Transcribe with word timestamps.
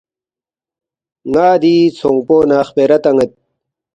ن٘ا 1.31 1.47
دِی 1.61 1.75
ژھونگپو 1.97 2.37
نہ 2.49 2.57
خپیرا 2.67 2.97
تان٘ید 3.03 3.31